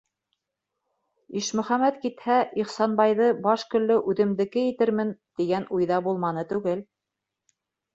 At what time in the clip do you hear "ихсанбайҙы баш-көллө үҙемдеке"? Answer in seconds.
2.63-4.67